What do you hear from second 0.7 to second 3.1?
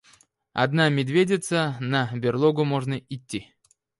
медведица, на берлогу можно